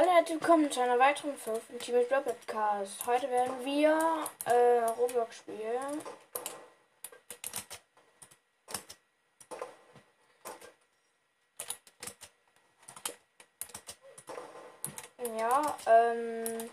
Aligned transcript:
Hallo 0.00 0.12
und 0.12 0.16
herzlich 0.16 0.40
willkommen 0.40 0.70
zu 0.70 0.80
einer 0.80 0.98
weiteren 0.98 1.36
Folge 1.36 1.60
von 1.60 1.78
Team 1.78 1.94
Podcast. 2.08 3.06
Heute 3.06 3.30
werden 3.30 3.52
wir 3.66 3.98
äh, 4.46 4.78
Roblox 4.98 5.36
spielen. 5.36 6.00
Ja, 15.38 15.76
ähm, 15.86 16.70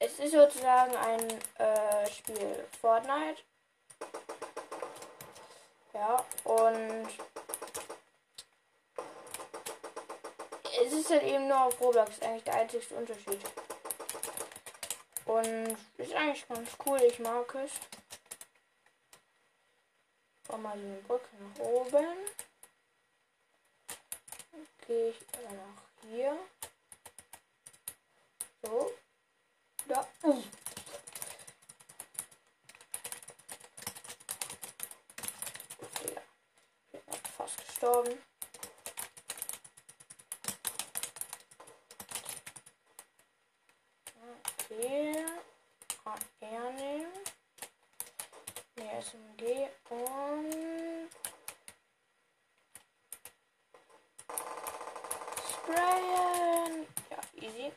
es 0.00 0.18
ist 0.18 0.32
sozusagen 0.32 0.94
ein 0.96 1.28
äh, 1.56 2.10
Spiel 2.10 2.66
Fortnite. 2.78 3.40
Ja, 5.94 6.26
und 6.44 7.08
es 10.84 10.91
ist 11.02 11.10
halt 11.10 11.24
eben 11.24 11.48
nur 11.48 11.60
auf 11.60 11.80
Roblox 11.80 12.22
eigentlich 12.22 12.44
der 12.44 12.54
einzige 12.54 12.94
Unterschied. 12.94 13.40
Und 15.24 15.76
ist 15.98 16.14
eigentlich 16.14 16.46
ganz 16.48 16.70
cool, 16.86 17.00
ich 17.02 17.18
mag 17.18 17.52
es. 17.56 17.72
Mach 20.48 20.58
mal 20.58 20.78
so 20.78 20.84
eine 20.84 20.96
Brücke 20.98 21.28
nach 21.40 21.64
oben. 21.64 22.16
Gehe 24.86 25.10
ich 25.10 25.20
nach 25.50 26.08
hier. 26.08 26.38
So. 28.62 28.92
Da. 29.88 30.06
Uh. 30.22 30.42
Ja. 36.04 36.22
Ich 36.92 37.00
bin 37.00 37.14
fast 37.36 37.58
gestorben. 37.66 38.18
Okay. 44.72 45.26
AR 46.04 46.72
nehmen. 46.72 47.12
Nee, 48.76 49.00
SMG 49.00 49.68
und 49.90 51.10
sprayen. 55.72 56.86
Ja, 57.10 57.18
easy. 57.40 57.72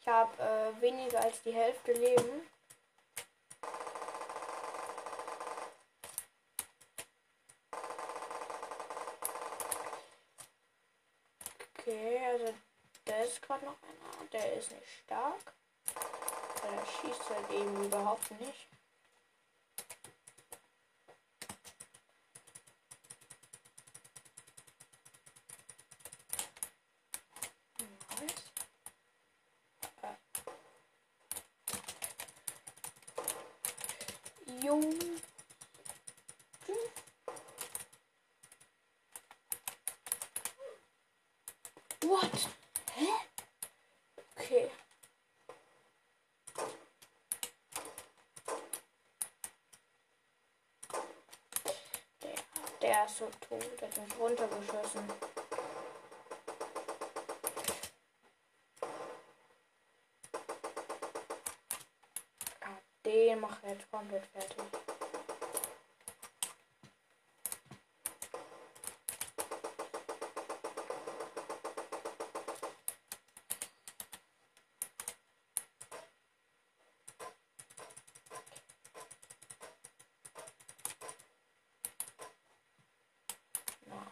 Ich 0.00 0.08
habe 0.08 0.42
äh, 0.42 0.80
weniger 0.80 1.20
als 1.20 1.42
die 1.42 1.52
Hälfte 1.52 1.92
Leben. 1.92 2.48
Okay, 11.78 12.20
also 12.26 12.54
da 13.04 13.16
ist 13.22 13.40
gerade 13.42 13.64
noch 13.64 13.76
einer. 13.82 14.28
Der 14.32 14.54
ist 14.54 14.72
nicht 14.72 14.88
stark. 15.04 15.54
Der 16.62 16.84
schießt 16.86 17.30
halt 17.30 17.50
eben 17.50 17.84
überhaupt 17.84 18.30
nicht. 18.40 18.68
Nice. 28.18 28.52
Äh. 30.02 30.16
Jo. 34.66 34.80
What? 42.02 42.48
Hä? 42.94 43.08
Okay. 44.36 44.70
Der, 52.22 52.34
der 52.80 53.05
so 53.18 53.24
tot. 53.40 53.64
Der 53.80 53.88
hat 53.88 53.96
mich 53.96 54.18
runtergeschossen. 54.18 55.08
Ah, 62.60 62.78
Den 63.04 63.40
mache 63.40 63.58
ich 63.62 63.70
jetzt 63.70 63.90
komplett 63.90 64.26
fertig. 64.26 64.95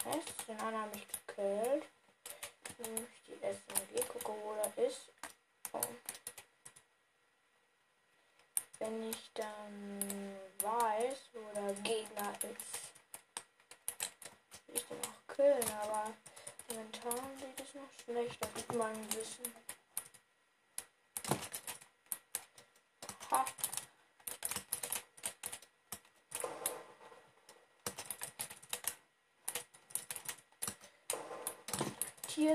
Nice. 0.04 0.25
Den 0.47 0.60
anderen 0.60 0.84
habe 0.84 0.97
ich 0.97 1.06
gekillt. 1.09 1.87
Nehme 2.78 3.00
ich 3.00 3.22
die 3.26 3.47
SMG, 3.47 4.06
gucke, 4.09 4.32
wo 4.42 4.53
er 4.54 4.87
ist. 4.87 5.09
Oh. 5.72 5.81
Wenn 8.78 9.10
ich 9.10 9.31
dann 9.32 10.37
weiß, 10.59 11.16
wo 11.32 11.41
der 11.54 11.72
Gegner 11.82 12.32
ist, 12.32 12.92
will 14.66 14.76
ich 14.76 14.84
den 14.84 14.98
auch 14.98 15.34
killen, 15.34 15.70
aber 15.82 16.12
momentan 16.69 17.38
sieht 17.38 17.60
es 17.60 17.75
noch 17.75 17.92
schlecht 18.04 18.44
aus 18.44 18.54
mit 18.56 18.75
meinem 18.75 19.12
Wissen. 19.15 19.54
Ha. 23.31 23.44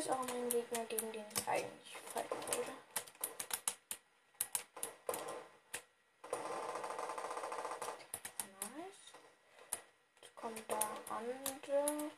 Auch 0.10 0.28
ein 0.28 0.50
Gegner, 0.50 0.86
gegen 0.86 1.12
den 1.12 1.26
ich 1.38 1.48
eigentlich 1.48 1.98
fighten 2.14 2.36
wollte. 2.48 2.72
Nice. 8.62 9.14
Jetzt 10.22 10.36
kommt 10.36 10.64
da 10.68 10.80
andere 11.10 11.44
dran. 11.62 12.10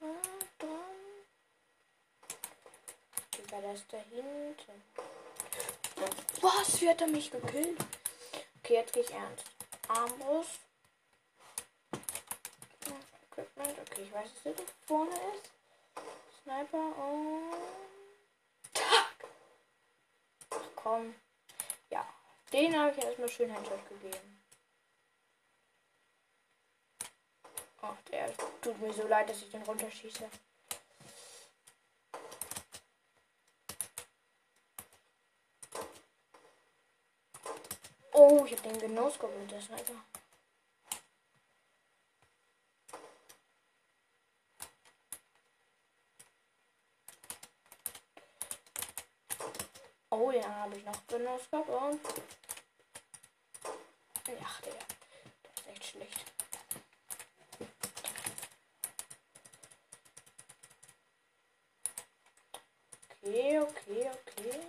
Das 3.72 3.88
da 3.88 3.98
hinten? 4.10 4.82
Was? 6.42 6.82
Wie 6.82 6.90
hat 6.90 7.00
er 7.00 7.08
mich 7.08 7.32
gekillt? 7.32 7.80
Okay, 8.60 8.74
jetzt 8.74 8.92
gehe 8.92 9.04
ich 9.04 9.12
ernst. 9.12 9.46
Armbrust. 9.88 10.60
Equipment. 13.30 13.80
Okay, 13.80 14.02
ich 14.04 14.12
weiß, 14.12 14.34
dass 14.34 14.44
der 14.44 14.54
da 14.54 14.64
vorne 14.88 15.12
ist. 15.12 15.61
Sniper 16.44 16.98
und. 16.98 17.54
Tack! 18.74 19.26
Ach 20.50 20.70
komm. 20.76 21.14
Ja, 21.90 22.08
den 22.52 22.78
habe 22.78 22.92
ich 22.92 23.04
erstmal 23.04 23.30
schön 23.30 23.50
Headshot 23.52 23.88
gegeben. 23.90 24.42
Ach, 27.82 28.02
der 28.12 28.36
tut 28.62 28.80
mir 28.80 28.94
so 28.94 29.08
leid, 29.08 29.30
dass 29.30 29.42
ich 29.42 29.52
den 29.52 29.64
runterschieße. 29.64 30.30
Oh, 38.14 38.46
ich 38.46 38.52
habe 38.52 38.70
den 38.70 38.80
genoscoped 38.80 39.40
mit 39.40 39.52
der 39.52 39.62
Sniper. 39.62 39.96
Den 50.32 50.46
habe 50.46 50.78
ich 50.78 50.86
noch 50.86 51.02
benutzt 51.02 51.52
und. 51.52 52.00
Ach, 54.42 54.62
der. 54.62 54.72
Der 54.72 55.54
ist 55.54 55.68
echt 55.68 55.86
schlecht. 55.88 56.26
Okay, 63.22 63.60
okay, 63.60 64.10
okay. 64.10 64.60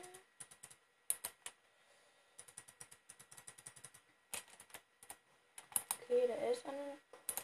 Okay, 6.02 6.26
da 6.26 6.34
ist 6.50 6.66
einer, 6.66 6.96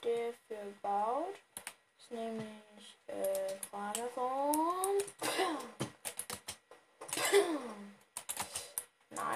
der 0.02 0.34
für 0.48 0.74
baut. 0.82 1.36
Das 1.54 2.04
ist 2.04 2.10
nämlich 2.10 2.98
äh, 3.06 3.56
gerade 3.70 4.10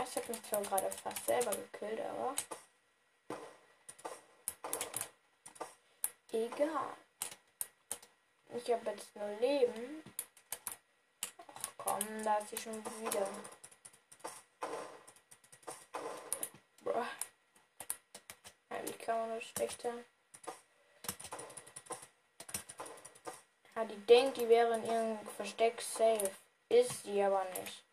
ich 0.02 0.16
habe 0.16 0.32
mich 0.32 0.42
zwar 0.44 0.62
gerade 0.62 0.90
fast 0.90 1.26
selber 1.26 1.50
gekillt, 1.50 2.00
aber 2.00 2.34
egal. 6.32 6.96
Ich 8.54 8.70
habe 8.72 8.90
jetzt 8.90 9.14
nur 9.16 9.28
Leben. 9.40 10.02
Ach 11.38 11.68
komm. 11.78 12.24
Da 12.24 12.38
ist 12.38 12.50
sie 12.50 12.58
schon 12.58 12.84
wieder. 13.00 13.28
Boah. 16.80 17.06
Wie 18.84 18.92
kann 18.92 19.28
man 19.28 19.38
das 19.38 19.44
schlechter? 19.44 19.92
Ja, 23.74 23.84
die 23.84 24.06
denkt, 24.06 24.36
die 24.36 24.48
wäre 24.48 24.74
in 24.74 24.84
ihrem 24.84 25.26
Versteck 25.36 25.80
safe. 25.80 26.30
Ist 26.68 27.04
sie 27.04 27.22
aber 27.22 27.44
nicht. 27.60 27.84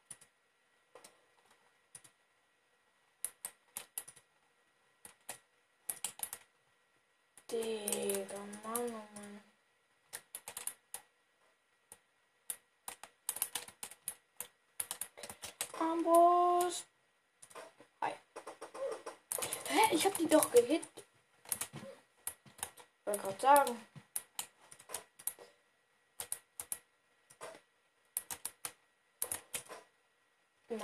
Digga, 7.51 8.37
Mann, 8.63 8.93
oh 8.93 9.07
Mann. 9.15 9.43
Armbrust. 15.79 16.85
Hi. 18.01 18.13
Hä? 19.69 19.95
Ich 19.95 20.05
hab 20.05 20.15
die 20.17 20.27
doch 20.27 20.51
gehit. 20.51 20.83
Wollte 23.05 23.19
gerade 23.19 23.39
sagen. 23.41 23.87
Nice. 30.69 30.83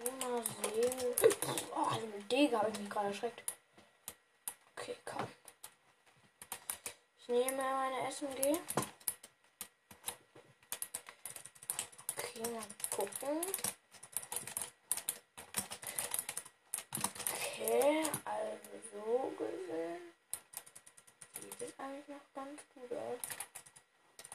Okay, 0.00 0.12
mal 0.20 0.44
sehen. 0.44 1.14
Oh, 1.74 1.84
also 1.90 2.06
mit 2.06 2.30
Digga 2.30 2.60
habe 2.60 2.70
ich 2.70 2.78
mich 2.78 2.88
gerade 2.88 3.08
erschreckt. 3.08 3.42
Okay, 4.76 4.96
komm. 5.04 5.26
Ich 7.30 7.34
nehme 7.34 7.62
meine 7.62 8.10
SMG. 8.10 8.58
Okay, 12.16 12.40
mal 12.50 12.64
gucken. 12.90 13.42
Okay, 17.34 18.02
also 18.24 18.70
so 18.90 19.34
gesehen 19.36 20.14
sieht 21.38 21.68
es 21.68 21.78
eigentlich 21.78 22.08
noch 22.08 22.34
ganz 22.34 22.62
gut 22.74 22.92
aus. 22.92 23.20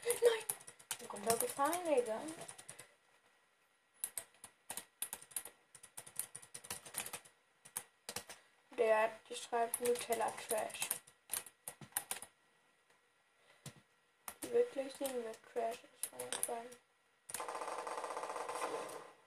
Nein! 0.05 0.45
Mir 0.99 1.07
kommt 1.07 1.31
da 1.31 1.35
gefallen, 1.35 1.95
Digga. 1.95 2.21
Der, 8.77 9.09
die 9.27 9.35
schreibt 9.35 9.81
Nutella 9.81 10.31
Trash. 10.47 10.92
Ist 14.75 14.97
von 14.97 15.07
den 15.07 15.23
beiden. 16.47 16.77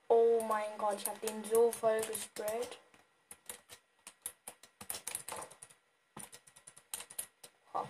Oh 0.09 0.41
mein 0.43 0.77
Gott, 0.77 0.97
ich 0.99 1.07
habe 1.07 1.25
den 1.25 1.45
so 1.45 1.71
voll 1.71 2.01
gesprayt. 2.01 2.79
Ha. 7.73 7.89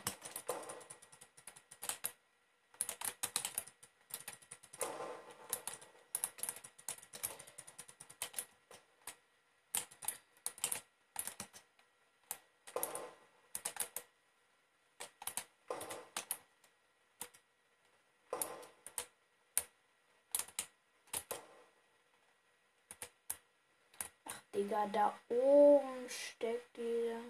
Digga, 24.76 24.87
da 24.93 25.19
oben 25.28 26.08
steckt 26.08 26.76
dieser. 26.76 27.20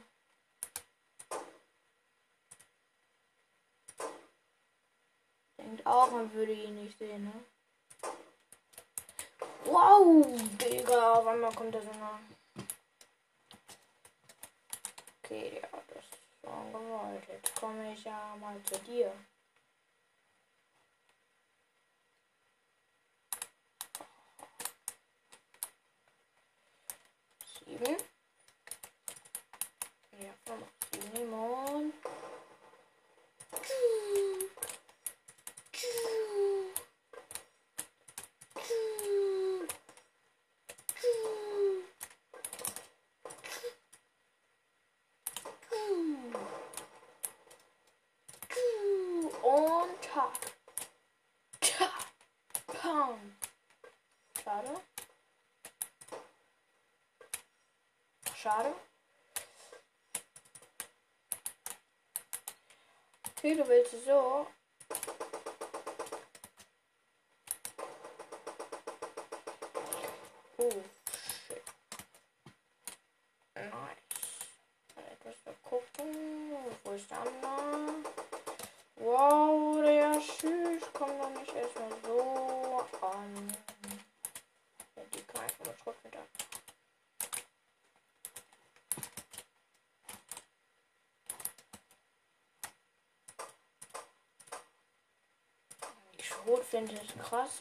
Denkt 5.59 5.87
auch, 5.87 6.11
man 6.11 6.33
würde 6.33 6.53
ihn 6.53 6.75
nicht 6.83 6.99
sehen, 6.99 7.25
ne? 7.25 7.33
Wow, 9.65 10.27
Digga, 10.61 11.15
auf 11.15 11.27
einmal 11.27 11.53
kommt 11.55 11.75
er 11.75 11.83
so 11.83 11.93
nah. 11.93 12.21
Okay, 15.23 15.61
ja, 15.61 15.69
das 15.89 16.05
ist 16.05 16.19
schon 16.41 16.73
gewollt. 16.73 17.25
Jetzt 17.29 17.55
komme 17.57 17.93
ich 17.93 18.05
ja 18.05 18.37
mal 18.41 18.61
zu 18.65 18.79
dir. 18.81 19.13
sieben. 27.67 27.97
Ja, 30.21 30.33
nochmal 30.47 30.69
sieben 30.93 31.33
und. 31.33 31.95
Und 49.43 50.03
Tag. 50.03 50.33
Tag. 51.61 51.91
Pound. 52.67 53.33
Schade. 54.43 54.81
Schade. 58.47 58.73
Okay, 63.39 63.46
du 63.57 63.67
willst 63.69 64.05
so. 64.05 64.47
Oh, 70.59 70.71
shit. 71.47 71.63
Nice. 73.55 73.73
Etwas 74.97 75.55
gucken. 75.63 76.53
Wo 76.85 76.91
ist 76.93 77.11
der 77.11 77.19
andere? 77.21 77.95
Wow, 78.97 79.83
der 79.83 80.21
Tschüss. 80.21 80.83
Komm 80.93 81.19
doch 81.19 81.31
nicht 81.31 81.55
erstmal 81.55 81.91
so 82.05 82.85
an. 83.01 83.57
Ja, 84.97 85.03
die 85.15 85.23
kann 85.23 85.43
ich 85.47 85.67
mal 85.67 85.75
trotzdem 85.83 86.11
da. 86.11 86.19
Schrotflinte 96.47 96.95
ist 96.95 97.19
krass. 97.19 97.59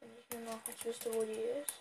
Wenn 0.00 0.18
ich 0.18 0.28
nur 0.28 0.40
noch 0.40 0.66
nicht 0.66 0.84
wüsste, 0.84 1.14
wo 1.14 1.22
die 1.22 1.32
ist. 1.32 1.72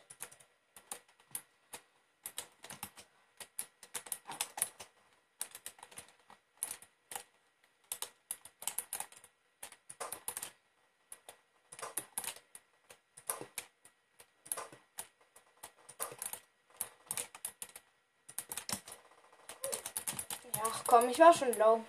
Ach 20.63 20.83
komm, 20.87 21.09
ich 21.09 21.19
war 21.19 21.33
schon 21.33 21.53
low. 21.57 21.83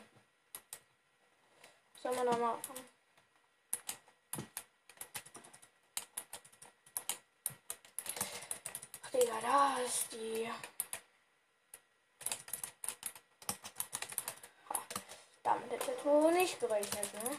Man 2.19 2.27
da 2.27 2.37
machen? 2.37 2.61
Ach, 9.05 9.11
Digga, 9.11 9.41
da 9.41 9.77
ist 9.87 10.11
die. 10.11 10.51
Damit 15.45 15.71
hätte 15.71 15.93
ich 15.97 16.05
wohl 16.05 16.33
nicht 16.33 16.59
gerechnet, 16.59 17.15
ne? 17.15 17.39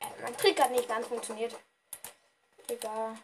Äh, 0.00 0.22
Mein 0.22 0.36
Trick 0.36 0.60
hat 0.60 0.72
nicht 0.72 0.88
ganz 0.88 1.06
funktioniert. 1.06 1.56
Egal. 2.66 3.16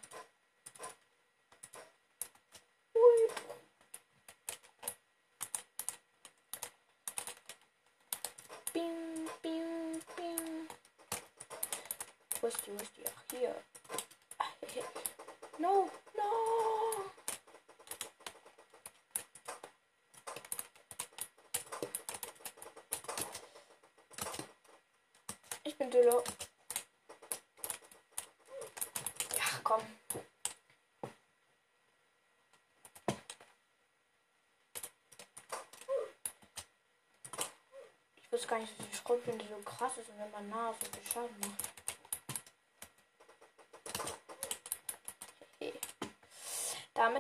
ich 12.69 12.75
muss 12.75 12.93
die 12.93 13.07
auch 13.07 13.23
hier. 13.31 13.55
No, 15.59 15.91
no. 16.15 17.11
Ich 25.65 25.77
bin 25.79 25.91
solo. 25.91 26.23
Ach 29.41 29.61
komm. 29.65 29.81
Ich 38.17 38.33
wusste 38.33 38.47
gar 38.47 38.59
nicht, 38.59 38.79
dass 38.79 38.87
die 38.87 38.97
Schrotflinte 38.97 39.47
so 39.49 39.57
krass 39.63 39.97
ist 39.97 40.11
und 40.11 40.19
wenn 40.19 40.31
man 40.31 40.49
nah 40.51 40.71
ist 40.71 40.85
und 40.85 41.07
Schaden 41.07 41.41
macht. 41.41 41.78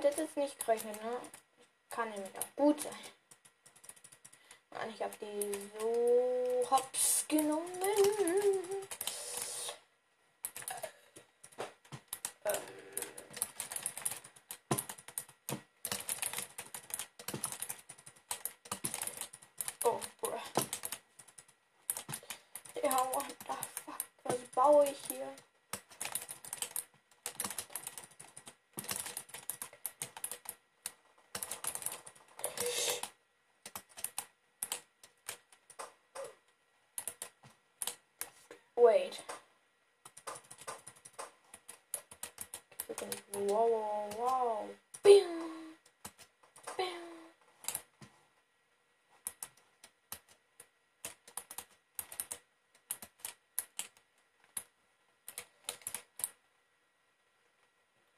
Damit 0.01 0.17
hätte 0.17 0.29
es 0.31 0.37
nicht 0.37 0.61
gerechnet, 0.61 1.03
ne? 1.03 1.17
Kann 1.91 2.09
nämlich 2.11 2.31
auch 2.39 2.55
gut 2.55 2.81
sein. 2.81 2.93
Und 4.71 4.95
ich 4.95 5.03
habe 5.03 5.13
die 5.21 5.71
so 5.77 6.71
hops 6.71 7.25
genommen. 7.27 7.67
Ähm. 12.45 12.53
Oh, 19.83 19.99
bruh. 20.21 20.31
Ja, 22.85 23.05
what 23.13 23.27
the 23.27 23.55
fuck? 23.85 23.97
Was 24.23 24.37
baue 24.55 24.85
ich 24.85 24.99
hier? 25.09 25.35
Wait. 38.81 39.19
Wow, 43.35 43.69
wow, 43.71 44.09
wow. 44.17 44.69
Bing. 45.03 45.27
Bing. 46.77 46.87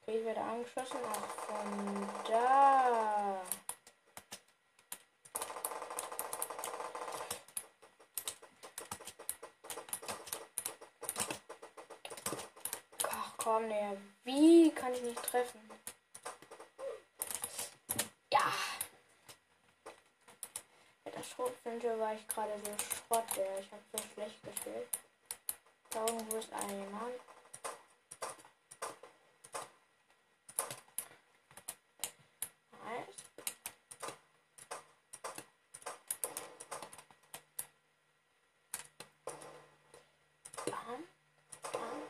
ich 0.15 0.25
werde 0.25 0.41
angeschossen. 0.41 0.97
Auch 1.05 1.27
von 1.45 2.09
da. 2.27 3.41
Ach 13.09 13.33
komm, 13.37 13.69
der. 13.69 13.97
Wie 14.23 14.71
kann 14.71 14.93
ich 14.93 15.01
nicht 15.01 15.23
treffen? 15.23 15.61
Ja. 18.31 18.51
Mit 21.05 21.15
der 21.15 21.23
Schrotflinte 21.23 21.99
war 21.99 22.13
ich 22.13 22.27
gerade 22.27 22.53
so 22.63 22.71
Schrott. 22.77 23.25
Ich 23.35 23.71
habe 23.71 23.83
so 23.93 24.03
schlecht 24.13 24.43
gespielt. 24.43 24.87
Da 25.89 26.05
irgendwo 26.05 26.37
ist 26.37 26.51
ein 26.53 26.69
jemand. 26.69 27.19
Nice. 32.83 33.15
Bam, 40.65 41.03
bam. 41.73 42.01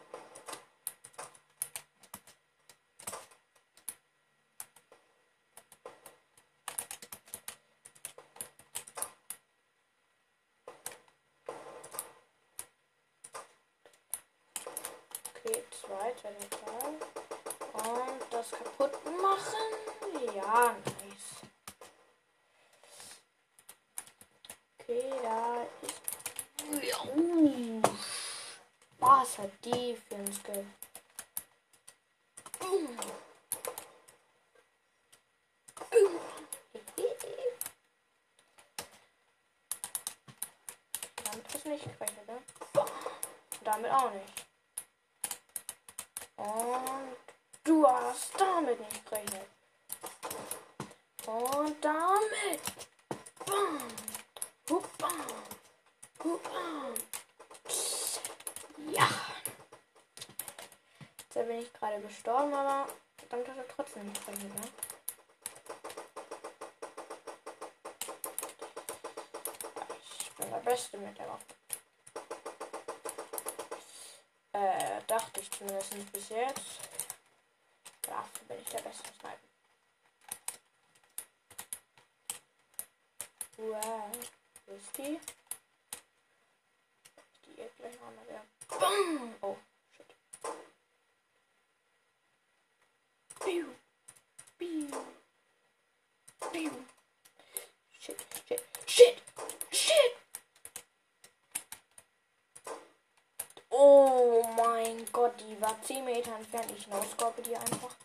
Zweiter 15.92 16.32
Teil. 16.50 16.96
Und 17.74 18.22
das 18.30 18.50
kaputt 18.52 18.94
machen. 19.22 19.70
Ja, 20.34 20.74
nice. 20.86 21.42
Okay, 24.80 25.12
da 25.22 25.68
ist. 25.82 26.02
Ja, 26.82 27.04
uh. 27.14 27.82
Was 29.00 29.38
hat 29.38 29.52
die 29.66 29.98
für 29.98 30.16
ein 30.16 30.32
Skill? 30.32 30.66
Damit 41.26 41.56
ist 41.56 41.66
nicht 41.66 41.84
gerechnet, 41.84 42.28
ne? 42.28 42.42
Damit 43.66 43.92
auch 43.92 44.12
nicht. 44.12 44.46
Und 46.42 47.18
du 47.64 47.88
hast 47.88 48.32
damit 48.40 48.80
nicht 48.80 49.06
gerechnet. 49.08 49.48
Und 51.28 51.86
damit. 51.86 52.62
Bam. 53.46 53.88
Hup, 54.68 54.98
bam. 54.98 55.12
Hup, 56.24 56.44
bam. 56.44 56.94
Ja. 58.92 59.08
Da 61.34 61.41
bin 61.52 61.60
ich 61.60 61.74
gerade 61.74 62.00
gestorben, 62.00 62.54
aber 62.54 62.88
damit 63.30 63.46
hat 63.46 63.58
er 63.58 63.68
trotzdem 63.68 64.08
nicht 64.08 64.26
gerechnet, 64.26 64.56
ne? 64.56 64.70
Ich 70.22 70.32
bin 70.36 70.50
der 70.50 70.58
Beste 70.60 70.98
mit 70.98 71.18
der 71.18 71.28
Waffe. 71.28 71.46
Äh, 74.54 75.02
dachte 75.08 75.42
ich 75.42 75.52
zumindest 75.52 75.94
nicht 75.94 76.12
bis 76.14 76.30
jetzt. 76.30 76.80
Dafür 78.04 78.48
bin 78.48 78.62
ich 78.62 78.70
der 78.70 78.82
beste 78.84 79.10
Sniper. 79.20 79.38
Wow. 83.58 84.10
Wo 84.68 84.74
ist 84.76 84.98
die? 84.98 85.20
Ist 87.18 87.46
die 87.46 87.62
jetzt 87.62 87.76
gleich 87.76 88.00
mal 88.00 88.14
wieder. 88.26 88.46
Bam! 88.80 89.36
Oh, 89.42 89.58
shit. 89.92 90.16
Piu. 93.44 93.66
Piu. 94.60 94.88
Piu. 96.52 96.72
Shit, 98.00 98.20
shit, 98.48 98.64
shit, 98.86 99.22
shit! 99.72 100.16
Oh 103.70 104.44
mein 104.56 105.06
Gott, 105.12 105.40
die 105.40 105.60
war 105.60 105.82
10 105.82 106.06
Meter 106.06 106.36
entfernt. 106.36 106.72
Ich 106.78 106.86
noscope 106.88 107.42
die 107.42 107.56
einfach. 107.56 107.96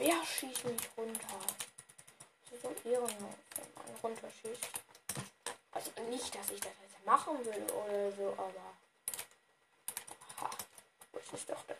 Ja, 0.00 0.24
mich 0.70 0.88
runter? 0.96 1.38
Das 2.44 2.52
ist 2.52 2.62
so 2.62 2.74
ehrenlos, 2.88 3.34
wenn 3.56 3.74
man 3.74 3.96
runterschießt. 4.02 4.68
Also 5.72 5.90
nicht, 6.08 6.34
dass 6.34 6.50
ich 6.50 6.60
das 6.60 6.72
jetzt 6.82 7.04
machen 7.04 7.44
will 7.44 7.62
oder 7.70 8.12
so, 8.12 8.32
aber. 8.32 8.76
Aha, 10.38 10.50
das 11.12 11.32
ist 11.32 11.50
doch 11.50 11.62
das. 11.66 11.76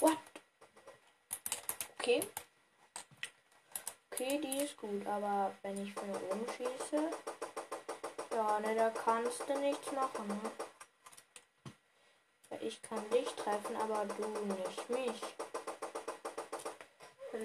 What? 0.00 0.18
Okay. 1.98 2.22
Okay, 4.24 4.40
die 4.42 4.64
ist 4.64 4.78
gut, 4.78 5.06
aber 5.06 5.52
wenn 5.60 5.76
ich 5.84 5.92
von 5.92 6.08
oben 6.08 6.46
schieße, 6.56 7.10
ja, 8.30 8.58
ne, 8.60 8.74
da 8.74 8.88
kannst 8.88 9.46
du 9.46 9.58
nichts 9.58 9.92
machen, 9.92 10.26
ne? 10.28 10.50
Weil 12.48 12.62
Ich 12.62 12.80
kann 12.80 13.10
dich 13.10 13.28
treffen, 13.34 13.76
aber 13.76 14.06
du 14.06 14.26
nicht 14.54 14.88
mich. 14.88 15.20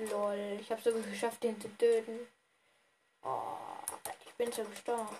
Lol, 0.09 0.57
ich 0.61 0.71
habe 0.71 0.81
sogar 0.81 1.01
geschafft, 1.09 1.43
den 1.43 1.59
zu 1.59 1.67
töten. 1.77 2.25
Oh, 3.23 3.57
ich 4.25 4.33
bin 4.35 4.49
so 4.49 4.63
gestorben. 4.63 5.17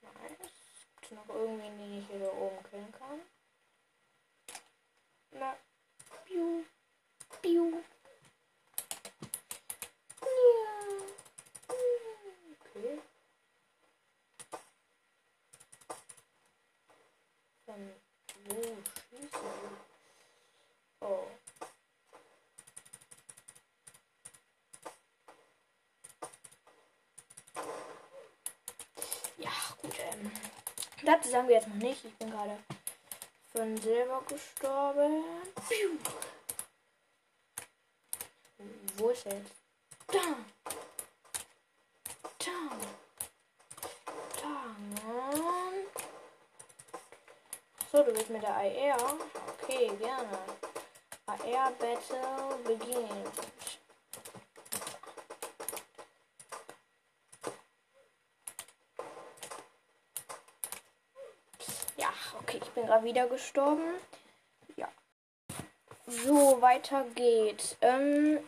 Nice. 0.00 0.62
Gibt 1.02 1.20
es 1.20 1.28
noch 1.28 1.34
irgendwen, 1.34 1.78
den 1.78 1.98
ich 1.98 2.06
hier 2.06 2.20
da 2.20 2.32
oben 2.32 2.62
killen 2.70 2.92
kann? 2.92 3.20
Von 17.66 17.92
wo 18.46 18.54
schießen 18.54 19.28
sie? 19.30 19.76
Oh. 21.00 21.26
Ja, 29.42 29.50
gut, 29.80 29.94
ähm. 29.98 30.30
Dazu 31.04 31.28
sagen 31.28 31.48
wir 31.48 31.56
jetzt 31.56 31.68
noch 31.68 31.74
nicht. 31.74 32.04
Ich 32.04 32.14
bin 32.14 32.30
gerade 32.30 32.56
von 33.52 33.76
selber 33.78 34.22
gestorben. 34.28 35.24
Piu. 35.68 35.98
Wo 38.96 39.10
ist 39.10 39.26
er 39.26 39.38
jetzt? 39.38 39.52
Da. 40.06 40.36
Da. 42.38 42.76
Da. 44.40 44.52
So, 47.90 48.02
du 48.04 48.12
bist 48.12 48.30
mit 48.30 48.42
der 48.42 48.54
AR. 48.56 49.14
Okay, 49.60 49.90
gerne. 49.98 50.38
AR 51.26 51.72
Battle 51.72 52.58
beginnt. 52.64 53.52
Ja, 61.96 62.08
okay, 62.92 63.00
gerade 63.00 63.04
wieder 63.04 63.26
gestorben. 63.28 63.94
Ja. 64.76 64.88
So, 66.06 66.60
weiter 66.60 67.04
geht's. 67.14 67.76
Ähm, 67.80 68.38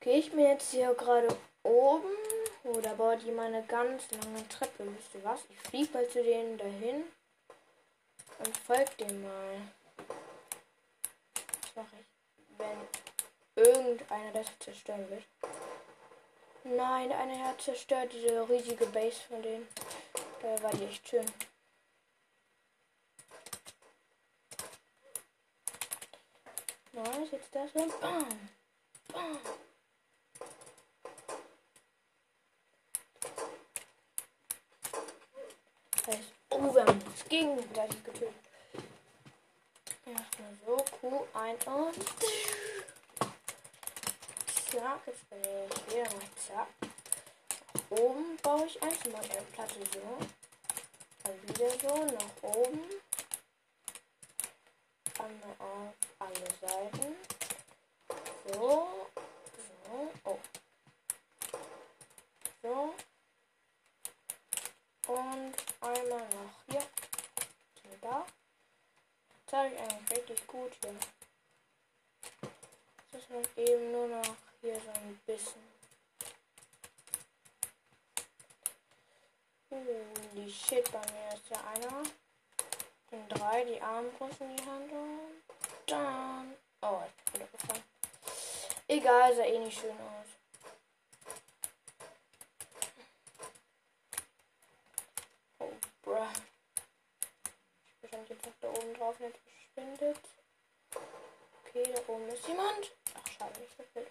gehe 0.00 0.18
ich 0.18 0.32
mir 0.32 0.50
jetzt 0.52 0.70
hier 0.70 0.94
gerade 0.94 1.28
oben 1.62 2.10
oder 2.64 2.94
baut 2.94 3.22
jemand 3.22 3.54
eine 3.54 3.66
ganz 3.66 4.10
lange 4.10 4.48
Treppe? 4.48 4.84
Wisst 4.96 5.14
ihr 5.14 5.24
was? 5.24 5.40
Ich 5.50 5.58
fliege 5.58 5.92
mal 5.92 6.08
zu 6.08 6.22
denen 6.22 6.58
dahin 6.58 7.04
und 8.38 8.56
folgt 8.56 9.00
dem 9.00 9.22
mal. 9.22 9.60
Was 11.62 11.76
mache 11.76 11.96
ich, 12.00 12.58
wenn 12.58 13.64
irgendeiner 13.64 14.32
das 14.32 14.46
zerstören 14.58 15.08
wird? 15.10 15.24
Nein, 16.64 17.12
einer 17.12 17.44
hat 17.44 17.60
zerstört 17.60 18.12
diese 18.12 18.48
riesige 18.48 18.86
Base 18.86 19.20
von 19.28 19.40
denen. 19.40 19.68
Da 20.42 20.60
war 20.62 20.72
die 20.72 20.84
echt 20.84 21.08
schön. 21.08 21.26
Nice, 26.96 27.30
jetzt 27.30 27.54
das 27.54 27.70
und 27.74 28.00
bam. 28.00 28.26
Bam. 29.12 29.38
oh, 36.50 36.74
wir 36.74 36.84
haben 36.84 37.04
das 37.04 37.28
gegenseitig 37.28 38.04
getötet. 38.04 38.34
Erstmal 40.06 40.54
so, 40.64 40.76
Q 41.00 41.26
ein 41.34 41.56
und. 41.66 42.04
Zack, 44.70 45.06
jetzt 45.06 45.28
bin 45.30 45.40
ich 45.40 45.86
wieder 45.92 46.04
mal 46.04 46.30
zack. 46.46 46.68
Nach 47.74 47.98
oben 47.98 48.36
baue 48.42 48.66
ich 48.66 48.82
eins, 48.82 49.04
mal 49.06 49.22
eine 49.22 49.42
Platte 49.52 49.80
so. 49.92 50.18
Dann 51.24 51.42
wieder 51.48 51.70
so, 51.70 52.04
nach 52.04 52.42
oben. 52.42 52.84
Einmal 55.18 55.56
auf 55.58 55.94
alle 56.18 56.50
Seiten. 56.60 57.16
So, 58.52 59.08
so, 59.86 60.12
oh. 60.24 60.38
So, 62.62 62.94
und 65.06 65.54
einmal 65.80 66.28
noch 66.28 66.64
hier. 66.68 66.80
So, 66.80 67.88
da. 68.00 68.26
Das 69.46 69.58
habe 69.58 69.68
ich 69.68 69.78
eigentlich 69.80 70.18
richtig 70.18 70.46
gut 70.48 70.72
hier. 70.82 70.94
Das 73.12 73.22
ist 73.22 73.30
halt 73.30 73.50
eben 73.56 73.92
nur 73.92 74.08
noch 74.08 74.36
hier 74.60 74.80
so 74.80 74.90
ein 74.90 75.20
bisschen. 75.24 75.62
Uh, 79.70 80.04
die 80.34 80.50
Shit 80.50 80.90
bei 80.90 81.00
mir 81.12 81.34
ist 81.34 81.48
ja 81.50 81.62
einer. 81.74 82.02
Und 83.12 83.28
drei, 83.28 83.64
die 83.64 83.80
Armbrust 83.80 84.25
in 84.40 84.56
die 84.56 84.64
Hand 84.64 84.92
und 84.92 85.42
dann. 85.86 86.56
Oh, 86.82 87.00
ich 87.06 87.32
bin 87.32 87.34
wieder 87.34 87.50
gefallen. 87.52 87.84
Egal, 88.88 89.34
sah 89.34 89.44
eh 89.44 89.58
nicht 89.58 89.80
schön 89.80 89.90
aus. 89.90 90.26
Bruh. 96.02 96.28
Ich 97.96 98.02
wahrscheinlich 98.02 98.30
jetzt 98.30 98.46
noch 98.46 98.52
da 98.60 98.68
oben 98.68 98.94
drauf 98.94 99.18
nicht 99.18 99.38
verschwindet. 99.74 100.20
Okay, 101.64 101.92
da 101.92 102.12
oben 102.12 102.28
ist 102.28 102.46
jemand. 102.46 102.92
Ach, 103.14 103.30
schade, 103.32 103.60
nicht 103.60 103.76
so 103.76 103.82
viel. 103.92 104.06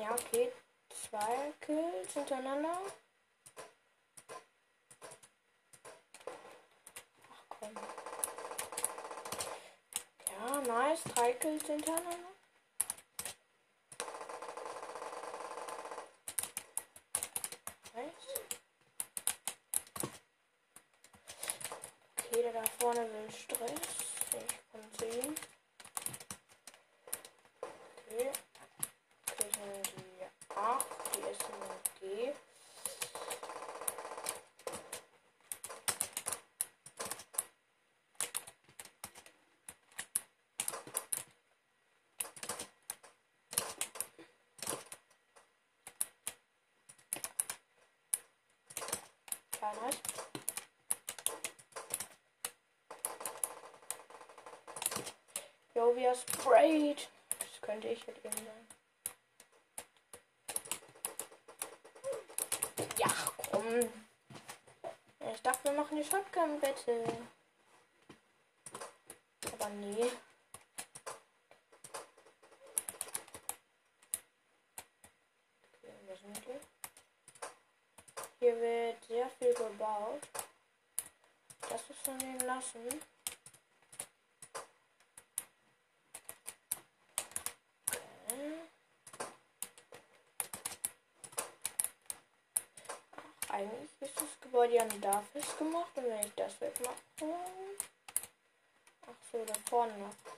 Ja, 0.00 0.12
okay. 0.12 0.52
Zwei 0.88 1.52
Kills 1.60 2.12
hintereinander. 2.12 2.78
Ach 7.30 7.44
komm. 7.48 7.74
Ja, 10.30 10.60
nice. 10.76 11.02
Drei 11.14 11.32
Kills 11.32 11.66
hintereinander. 11.66 12.36
Okay, 22.18 22.42
der 22.42 22.52
da 22.52 22.62
vorne 22.78 23.00
will 23.00 23.30
Stress. 23.30 23.70
Ich 24.32 24.70
komme 24.70 24.92
zu 24.98 25.06
ihm. 25.06 25.34
Okay. 28.08 28.30
Okay, 29.30 29.48
ich 29.50 29.58
nehme 29.58 29.82
die 29.82 30.54
8, 30.54 30.86
die 31.14 31.20
ist 31.30 31.42
in 31.42 32.08
G. 32.08 32.34
Ja, 49.62 49.72
nice. 49.82 49.98
Jo, 56.16 56.22
wie 56.22 56.70
er 56.70 56.94
sprayt. 56.94 57.08
Das 57.38 57.60
könnte 57.60 57.88
ich 57.88 58.06
halt 58.06 58.24
eben 58.24 58.36
sein. 58.36 58.68
Ja, 62.98 63.08
komm. 63.50 63.92
Ich 65.34 65.42
dachte, 65.42 65.64
wir 65.64 65.72
machen 65.72 65.96
die 65.96 66.04
Shotgun 66.04 66.60
bitte. 66.60 67.04
Aber 69.52 69.68
nee. 69.70 70.10
Hier 78.38 78.60
wird 78.60 79.04
sehr 79.04 79.28
viel 79.30 79.54
gebaut. 79.54 80.22
Das 81.68 81.80
ist 81.90 82.00
von 82.04 82.18
denen 82.18 82.40
lassen. 82.40 82.86
Okay. 87.88 88.60
Ach, 93.16 93.50
eigentlich 93.50 93.90
ist 94.00 94.16
das 94.16 94.35
Gebäude 94.46 94.74
ja 94.74 94.84
da 95.00 95.24
festgemacht 95.32 95.96
und 95.96 96.04
wenn 96.04 96.20
ich 96.20 96.34
das 96.36 96.60
wegmache. 96.60 96.94
Ach 99.02 99.14
so, 99.32 99.44
da 99.44 99.54
vorne 99.68 99.98
noch. 99.98 100.35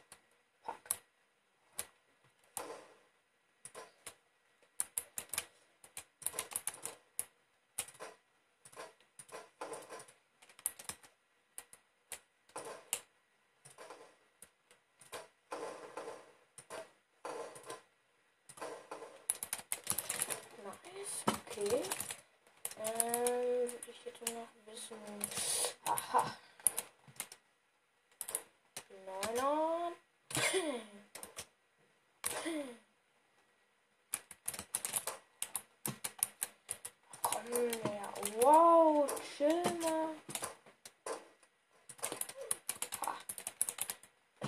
Ja, 37.51 38.43
wow, 38.43 39.07
chill 39.37 39.63
mal. 39.81 40.15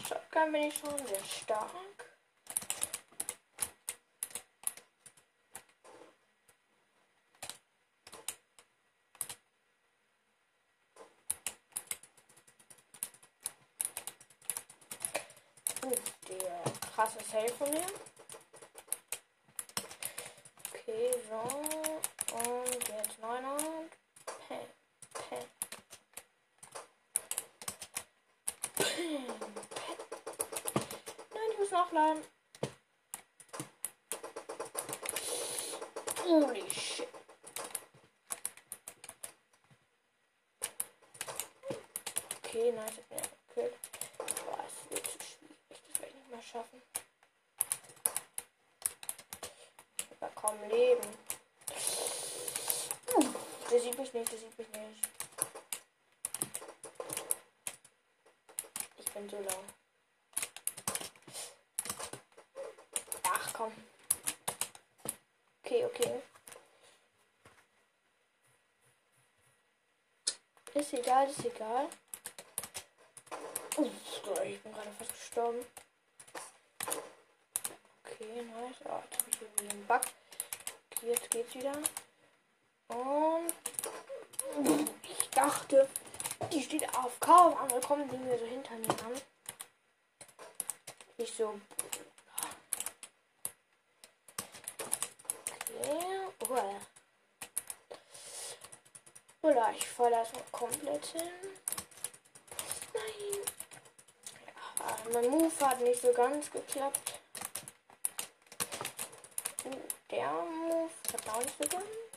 Shotgun 0.07 0.53
bin 0.53 0.63
ich 0.65 0.77
schon 0.77 1.07
sehr 1.07 1.25
stark. 1.25 2.10
Nicht, 54.21 54.33
sieht 54.33 54.59
mich 54.59 54.69
nicht. 54.69 55.09
Ich 58.99 59.13
bin 59.13 59.29
so 59.29 59.39
lau. 59.41 59.65
Ach 63.23 63.53
komm. 63.55 63.73
Okay, 65.65 65.87
okay. 65.87 66.23
Ist 70.75 70.93
egal, 70.93 71.29
ist 71.29 71.45
egal. 71.45 71.89
Uh, 73.77 73.91
ich 74.45 74.61
bin 74.63 74.73
gerade 74.73 74.93
fast 74.99 75.13
gestorben. 75.13 75.65
Okay, 78.05 78.43
nice. 78.43 78.77
Oh, 78.85 79.01
jetzt 79.03 79.21
habe 79.21 79.31
ich 79.31 79.41
wieder 79.41 79.71
einen 79.71 79.87
Bug. 79.87 80.01
Okay, 80.93 81.07
jetzt 81.11 81.31
geht's 81.31 81.55
wieder. 81.55 81.73
Und 82.91 83.53
ich 85.03 85.31
dachte, 85.31 85.89
die 86.53 86.63
steht 86.63 86.89
AFK 86.97 87.29
und 87.47 87.57
andere 87.57 87.81
kommen 87.81 88.09
die 88.09 88.17
mir 88.17 88.39
so 88.39 88.45
hinter 88.45 88.75
mir 88.75 88.91
an. 88.91 89.21
Ich 91.17 91.33
so. 91.33 91.61
Okay. 96.41 96.77
Oder 99.43 99.73
ich 99.77 99.89
falle 99.89 100.17
erstmal 100.17 100.43
komplett 100.51 101.07
hin. 101.07 101.31
Nein. 102.93 103.41
Ja, 104.79 104.97
mein 105.13 105.31
Move 105.31 105.53
hat 105.61 105.81
nicht 105.81 106.03
so 106.03 106.13
ganz 106.13 106.51
geklappt. 106.51 107.21
Der 110.11 110.33
Move 110.33 110.91
hat 111.13 111.29
auch 111.29 111.41
nicht 111.41 111.57
so 111.57 111.69
ganz. 111.69 112.10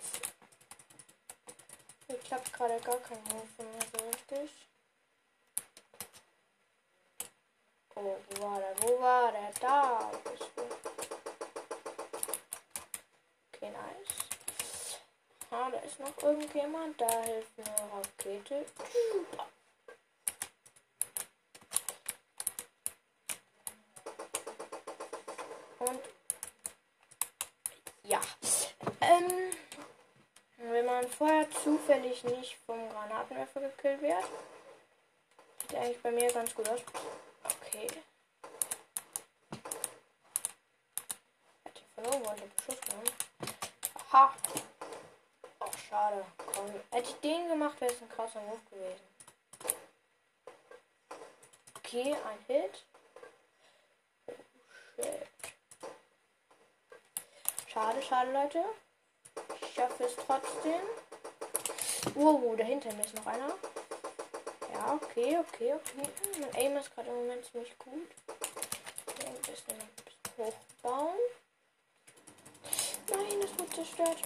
Klappt 2.33 2.53
gerade 2.53 2.79
gar 2.79 2.97
kein 2.97 3.23
Move 3.25 3.47
von 3.55 3.71
mir 3.71 3.81
so 3.91 4.07
richtig. 4.07 4.49
Oh, 7.93 8.17
wo 8.27 8.43
war 8.43 8.59
der? 8.59 8.75
Wo 8.81 8.99
war 8.99 9.31
der? 9.31 9.51
Da. 9.61 10.11
Okay, 13.53 13.69
nice. 13.69 14.99
Ah, 15.51 15.69
da 15.69 15.77
ist 15.77 15.99
noch 15.99 16.23
irgendjemand. 16.23 16.99
Da 16.99 17.21
hilft 17.21 17.51
eine 17.59 17.91
Rakete. 17.93 18.65
Und 25.77 26.01
ja. 28.05 28.21
Ähm, 29.01 29.53
wenn 30.71 30.85
man 30.85 31.07
vorher 31.07 31.49
zufällig 31.51 32.23
nicht 32.23 32.57
vom 32.65 32.89
Granatenwerfer 32.89 33.61
gekillt 33.61 34.01
wird, 34.01 34.23
sieht 35.61 35.75
eigentlich 35.75 36.01
bei 36.01 36.11
mir 36.11 36.31
ganz 36.31 36.53
gut 36.55 36.69
aus. 36.69 36.81
Okay. 37.43 37.87
Hat 41.65 41.73
die 41.75 41.93
verloren 41.93 42.25
wollte 42.25 42.43
Beschuss 42.55 42.81
genommen. 42.81 43.11
Aha. 43.95 44.33
Oh, 45.59 45.71
schade. 45.89 46.25
Komm. 46.37 46.71
Hätte 46.91 47.09
ich 47.09 47.19
den 47.19 47.47
gemacht, 47.49 47.79
wäre 47.81 47.91
es 47.91 48.01
ein 48.01 48.09
krasser 48.09 48.41
Move 48.41 48.61
gewesen. 48.69 49.01
Okay, 51.77 52.13
ein 52.13 52.45
Hit. 52.47 52.85
Oh, 54.27 54.33
shit. 54.95 55.27
Schade, 57.67 58.01
schade, 58.01 58.31
Leute. 58.31 58.63
Ich 59.83 59.89
schaffe 59.89 60.03
es 60.05 60.15
trotzdem. 60.15 60.81
Wow, 62.15 62.55
dahinter 62.55 62.93
mir 62.93 63.03
ist 63.03 63.15
noch 63.15 63.25
einer. 63.25 63.53
Ja, 64.71 64.93
okay, 64.93 65.37
okay, 65.37 65.73
okay. 65.73 66.09
Mein 66.39 66.55
Aim 66.55 66.77
ist 66.77 66.95
gerade 66.95 67.09
im 67.09 67.15
Moment 67.15 67.43
ziemlich 67.43 67.77
gut. 67.77 68.07
Okay, 69.05 69.27
ein 69.27 69.35
bisschen, 69.41 69.73
ein 69.73 69.89
bisschen 70.05 70.37
hochbauen. 70.37 71.19
Nein, 73.09 73.41
das 73.41 73.59
wird 73.59 73.75
zerstört. 73.75 74.17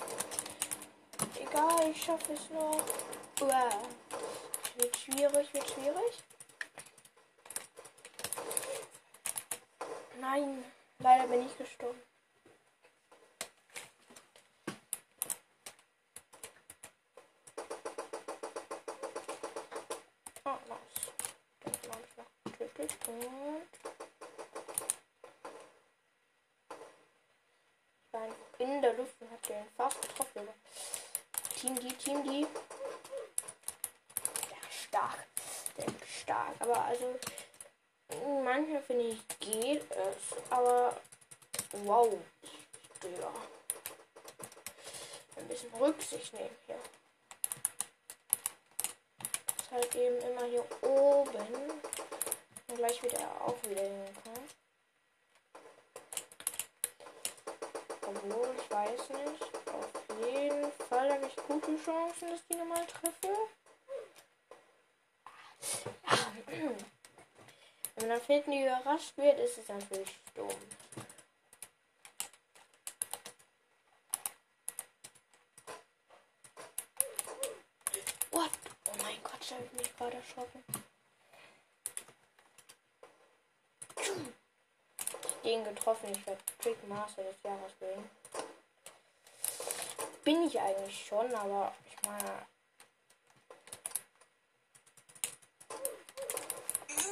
Egal, 1.41 1.89
ich 1.89 2.04
schaffe 2.04 2.34
es 2.34 2.50
noch. 2.52 2.84
Uah. 3.41 3.82
Wird 4.76 4.96
schwierig, 4.96 5.52
wird 5.56 5.70
schwierig. 5.72 6.24
Nein, 10.20 10.63
leider 11.00 11.28
bin 11.28 11.48
ich 11.48 11.58
gestorben. 11.58 12.00
Oh, 20.50 20.58
nice. 20.70 21.12
Den 21.65 21.91
habe 21.91 22.67
Und. 22.78 22.92
Ich 28.06 28.13
war 28.13 28.28
in 28.60 28.82
der 28.82 28.94
Luft 28.94 29.16
und 29.20 29.32
hab 29.32 29.42
den 29.44 29.66
fast 29.76 30.02
getroffen. 30.02 30.48
Team 31.56 31.76
die, 31.80 31.94
Team 31.94 32.24
die. 32.24 32.42
Ja, 32.42 32.48
stark. 34.70 35.26
Sehr 35.76 35.88
stark. 36.22 36.56
Aber 36.60 36.84
also. 36.84 37.20
Manchmal 38.44 38.82
finde 38.84 39.06
ich 39.06 39.28
geht 39.40 39.92
es, 39.92 40.38
aber. 40.50 41.02
Wow. 41.72 42.18
Digga. 43.04 43.34
Ein 45.36 45.48
bisschen 45.48 45.74
Rücksicht 45.74 46.34
nehmen 46.34 46.56
hier 46.66 46.80
halt 49.72 49.96
eben 49.96 50.18
immer 50.18 50.46
hier 50.46 50.66
oben 50.82 51.77
gleich 52.78 53.02
wieder 53.02 53.42
wieder 53.68 53.82
hinkommen. 53.82 54.50
Obwohl, 58.06 58.56
ich 58.58 58.72
weiß 58.72 59.10
nicht. 59.10 59.44
Auf 59.68 59.92
jeden 60.26 60.72
Fall 60.88 61.12
habe 61.12 61.26
ich 61.26 61.36
gute 61.36 61.76
Chancen, 61.84 62.30
dass 62.30 62.46
die 62.48 62.56
nochmal 62.56 62.86
treffe. 62.86 63.36
Wenn 67.96 68.08
man 68.08 68.22
hinten 68.22 68.54
überrascht 68.54 69.18
wird, 69.18 69.40
ist 69.40 69.58
es 69.58 69.68
natürlich 69.68 70.16
dumm. 70.36 70.48
What? 78.32 78.52
Oh 78.86 78.98
mein 79.02 79.22
Gott, 79.24 79.50
da 79.50 79.56
habe 79.56 79.66
ich 79.66 79.74
mich 79.74 79.98
gerade 79.98 80.18
erschrocken. 80.18 80.63
Den 85.47 85.63
getroffen, 85.63 86.12
ich 86.12 86.27
werde 86.27 86.41
Trick 86.60 86.88
Master 86.89 87.23
des 87.23 87.41
Jahres 87.41 87.71
werden. 87.79 88.10
Bin 90.25 90.45
ich 90.45 90.60
eigentlich 90.60 91.05
schon, 91.07 91.33
aber 91.33 91.73
ich 91.86 92.05
meine. 92.05 92.45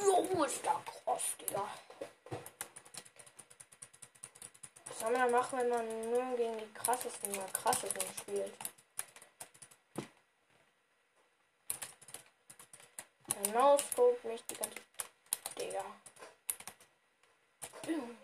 Jo, 0.02 0.44
ist 0.44 0.66
da 0.66 0.82
krass, 0.84 1.22
Digga. 1.40 1.66
Was 4.84 4.98
soll 4.98 5.12
man 5.12 5.32
da 5.32 5.38
machen, 5.38 5.58
wenn 5.58 5.68
man 5.70 6.10
nur 6.10 6.36
gegen 6.36 6.58
die 6.58 6.74
krassesten 6.74 7.30
oder 7.30 7.48
krassesten 7.54 8.02
spielt? 8.20 8.54
Genau, 13.44 13.78
scope 13.78 14.28
mich 14.28 14.44
die 14.44 14.56
ganze. 14.56 14.76
Digga. 15.58 15.84
Boom. 17.82 18.18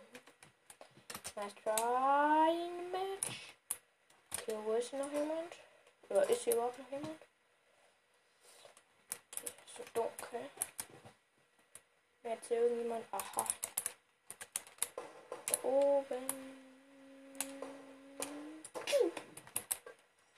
Nice 1.43 1.55
try 1.55 2.71
Match. 2.93 3.57
Okay, 4.33 4.57
wo 4.65 4.75
ist 4.75 4.93
noch 4.93 5.11
jemand? 5.11 5.57
Oder 6.09 6.31
ist 6.31 6.45
hier 6.45 6.53
überhaupt 6.53 6.79
noch 6.79 6.89
jemand? 6.89 7.21
Okay, 9.35 9.53
ist 9.67 9.77
so 9.77 9.83
dunkel. 9.93 10.49
Jetzt 12.23 12.49
irgendjemand. 12.49 13.05
Aha. 13.11 13.49
Da 15.47 15.65
oben. 15.65 16.29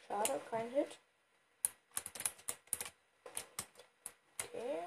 Schade, 0.08 0.40
kein 0.50 0.70
Hit. 0.70 0.98
Okay. 4.42 4.84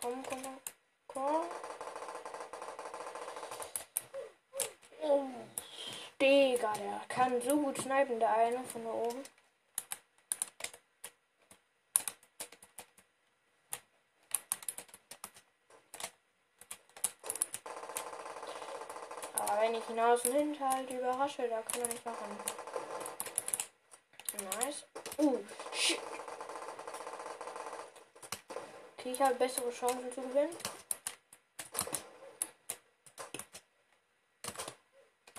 Komm, 0.00 0.22
komm, 0.22 0.42
komm. 0.42 0.58
komm. 1.08 1.46
Oh. 5.02 5.28
Digga, 6.18 6.72
der 6.72 6.99
kann 7.10 7.42
so 7.42 7.56
gut 7.56 7.76
snipen, 7.76 8.18
der 8.18 8.34
eine 8.34 8.64
von 8.64 8.84
da 8.84 8.90
oben. 8.90 9.22
Aber 19.36 19.60
wenn 19.60 19.74
ich 19.74 19.90
ihn 19.90 19.98
außen 19.98 20.32
hinhalte, 20.32 20.96
überrasche, 20.96 21.48
da 21.48 21.60
kann 21.62 21.82
er 21.82 21.88
nicht 21.88 22.06
machen. 22.06 22.38
Nice. 24.60 24.84
Uh, 25.18 25.38
shit. 25.72 26.00
Okay, 28.96 29.12
ich 29.12 29.20
habe 29.20 29.34
bessere 29.34 29.70
Chancen 29.70 30.12
zu 30.12 30.22
gewinnen. 30.22 30.56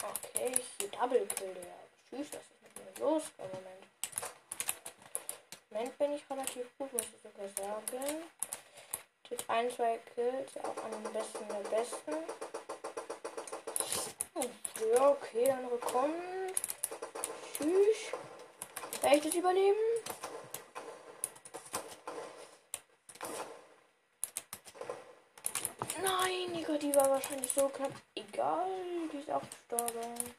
Okay, 0.03 0.51
ich 0.57 0.99
Kill, 1.41 1.55
der. 1.55 1.63
Tschüss, 2.07 2.27
was 2.33 2.41
ist 2.41 2.61
mit 2.61 2.99
mir 2.99 3.03
los 3.03 3.23
im 3.39 3.45
Moment? 3.45 3.85
Im 5.71 5.75
Moment 5.75 5.97
bin 5.97 6.13
ich 6.13 6.29
relativ 6.29 6.67
gut, 6.77 6.93
muss 6.93 7.01
ich 7.01 7.21
sogar 7.23 7.49
sagen. 7.57 8.23
Mit 9.27 9.49
ein, 9.49 9.71
zwei 9.71 9.97
Kills, 10.13 10.57
auch 10.57 10.83
an 10.83 10.91
den 10.91 11.13
besten 11.13 11.47
der 11.47 11.69
besten. 11.69 12.15
Ja, 14.93 15.09
okay, 15.09 15.45
der 15.45 15.57
andere 15.57 15.77
kommt. 15.79 16.13
Tschüss. 17.57 18.11
Echtes 19.01 19.33
Überleben. 19.33 19.77
Nein, 26.03 26.53
Digga, 26.53 26.77
die 26.77 26.93
war 26.93 27.09
wahrscheinlich 27.09 27.51
so 27.51 27.67
knapp. 27.69 27.93
Egal, 28.13 28.67
die 29.11 29.17
ist 29.17 29.31
auch 29.31 29.41
gestorben. 29.41 30.35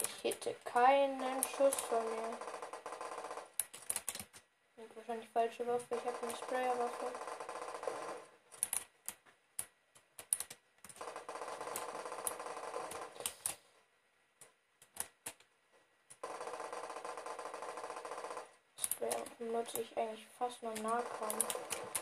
Ich 0.00 0.24
hätte 0.24 0.54
keinen 0.64 1.42
Schuss 1.44 1.74
von 1.74 2.04
mir. 2.04 2.36
Ich 4.76 4.96
wahrscheinlich 4.96 5.28
falsche 5.30 5.66
Waffe. 5.66 5.84
Ich 5.90 6.04
habe 6.04 6.26
eine 6.26 6.36
Sprayerwaffe. 6.36 7.06
nutze 19.58 19.80
ich 19.80 19.96
eigentlich 19.96 20.26
fast 20.38 20.62
nur 20.62 20.74
Nahkampf. 20.74 21.97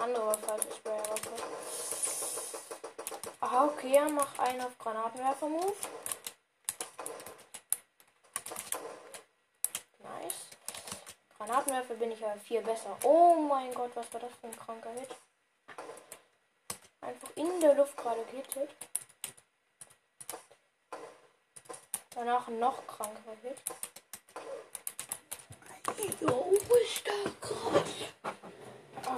Andere 0.00 0.34
die 0.56 0.76
Sprayerwaffe. 0.76 1.30
Aha, 3.40 3.64
okay, 3.66 4.00
macht 4.10 4.40
einen 4.40 4.62
auf 4.62 4.78
Granatenwerfer-Move. 4.78 5.74
Nice. 9.98 10.34
Granatenwerfer 11.36 11.94
bin 11.94 12.12
ich 12.12 12.20
ja 12.20 12.34
viel 12.36 12.62
besser. 12.62 12.96
Oh 13.02 13.34
mein 13.34 13.74
Gott, 13.74 13.90
was 13.94 14.10
war 14.14 14.20
das 14.20 14.32
für 14.40 14.46
ein 14.46 14.56
kranker 14.56 14.90
Hit? 14.90 15.14
Einfach 17.02 17.28
in 17.34 17.60
der 17.60 17.74
Luft 17.74 17.96
gerade 17.98 18.24
gehittet. 18.24 18.70
Danach 22.14 22.48
noch 22.48 22.86
kranker 22.86 23.36
Hit. 23.42 23.58
Jo, 26.22 26.52
ist 26.52 27.06
da 27.06 27.30
krass. 27.40 28.19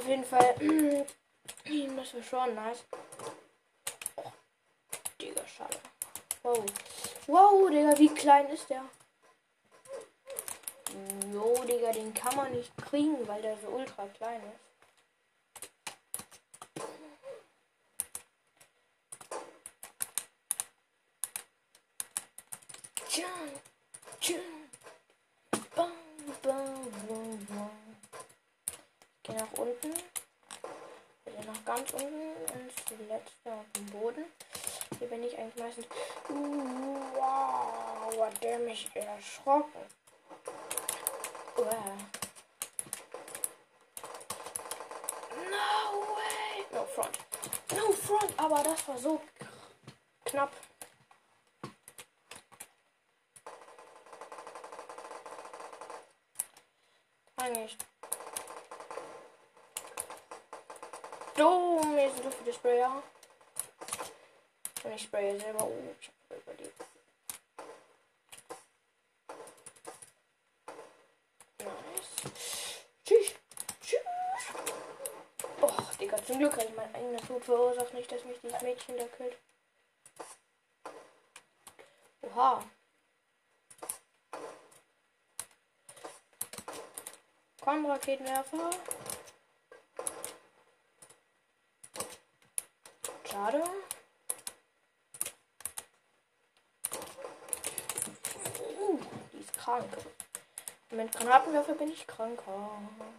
Auf 0.02 0.08
jeden 0.08 0.24
Fall. 0.24 0.56
das 1.96 2.14
war 2.14 2.22
schon 2.24 2.54
nice. 2.56 2.84
Oh, 4.16 4.32
Digga, 5.20 5.46
schade. 5.46 5.78
Wow. 6.42 6.64
Wow, 7.28 7.70
Digga, 7.70 7.96
wie 7.96 8.08
klein 8.08 8.48
ist 8.48 8.68
der? 8.68 8.84
Jo, 11.32 11.54
Digga, 11.64 11.92
den 11.92 12.12
kann 12.12 12.34
man 12.34 12.50
nicht 12.50 12.76
kriegen, 12.78 13.28
weil 13.28 13.42
der 13.42 13.56
so 13.58 13.68
ultra 13.68 14.08
klein 14.08 14.42
ist. 14.42 14.58
Jump, 23.16 23.60
jump, 24.20 24.42
bam, 25.76 25.92
bam, 26.42 26.90
bam, 27.06 27.46
bam. 27.46 27.70
Ich 29.22 29.22
geh 29.22 29.34
nach 29.52 29.58
unten. 29.58 29.92
Also 31.24 31.50
nach 31.50 31.64
ganz 31.64 31.92
unten 31.92 32.36
ins 32.54 32.74
letzte 33.08 33.52
auf 33.52 33.64
dem 33.76 33.86
Boden. 33.86 34.24
Hier 34.98 35.08
bin 35.08 35.22
ich 35.22 35.38
eigentlich 35.38 35.56
meistens. 35.56 35.86
Wow, 36.28 38.26
hat 38.26 38.42
der 38.42 38.58
mich 38.58 38.90
erschrocken. 38.94 39.86
Wow. 41.56 41.66
No 45.50 46.16
way. 46.16 46.66
No 46.72 46.84
front. 46.86 47.18
No 47.76 47.92
front, 47.92 48.32
aber 48.36 48.62
das 48.62 48.88
war 48.88 48.98
so 48.98 49.20
knapp. 50.24 50.52
Eigentlich. 57.36 57.76
Mir 62.12 62.22
sind 62.22 62.25
so 62.25 62.38
viele 62.38 62.53
Sprayer. 62.53 63.03
Und 64.85 64.92
ich 64.92 65.03
spraye 65.03 65.38
selber. 65.38 65.64
Oh, 65.64 65.79
ich 66.01 66.09
hab 66.09 66.42
überlebt. 66.42 66.83
Zum 76.27 76.38
Glück 76.38 76.53
habe 76.53 76.64
ich 76.64 76.77
meinen 76.77 76.94
eigenen 76.94 77.27
Tod 77.27 77.44
verursacht, 77.44 77.92
nicht, 77.94 78.11
dass 78.11 78.25
mich 78.25 78.40
dieses 78.40 78.62
Mädchen 78.62 78.96
da 78.96 79.05
killt. 79.05 79.37
Oha. 82.22 82.64
Komm, 87.61 87.87
Raketenwerfer. 87.87 88.70
Schade. 93.42 93.64
Uh, 98.78 98.98
die 99.33 99.38
ist 99.40 99.59
krank. 99.59 99.85
Mit 100.90 101.12
Granatenwerfer 101.12 101.74
bin 101.74 101.90
ich 101.90 102.07
kranker. 102.07 102.42
Oh. 102.46 103.12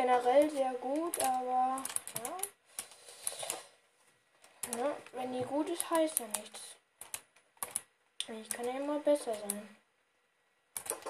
generell 0.00 0.50
sehr 0.50 0.72
gut. 0.80 0.99
Heißt 5.90 6.18
ja 6.20 6.26
nichts. 6.28 6.60
Ich 8.28 8.48
kann 8.48 8.66
ja 8.66 8.76
immer 8.76 9.00
besser 9.00 9.34
sein. 9.34 9.76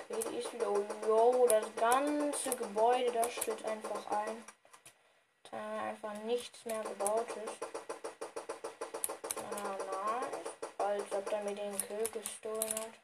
Die 0.08 0.36
ist 0.38 0.52
wieder. 0.52 0.66
Yo, 1.06 1.46
das 1.48 1.64
ganze 1.76 2.56
Gebäude, 2.56 3.12
das 3.12 3.32
steht 3.32 3.64
einfach 3.64 4.06
ein. 4.10 4.44
Da 5.50 5.82
einfach 5.88 6.14
nichts 6.24 6.64
mehr 6.64 6.82
gebaut 6.82 7.26
ist. 7.44 7.66
Na, 9.50 9.76
nice. 9.76 10.50
Als 10.78 11.12
ob 11.12 11.28
der 11.28 11.42
mir 11.42 11.54
den 11.54 11.76
Kill 11.78 12.08
gestohlen 12.12 12.74
hat. 12.74 12.94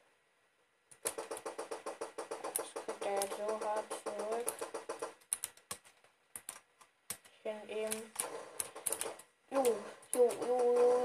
Das 2.55 2.67
kriegt 2.85 3.05
er 3.05 3.13
jetzt 3.15 3.37
so 3.37 3.59
hart 3.65 3.85
zurück. 4.03 4.53
Ich 7.33 7.39
bin 7.43 7.69
eben. 7.69 8.13
Jo, 9.49 9.63
jo, 10.13 10.29
jo, 10.45 10.57
jo, 10.73 10.97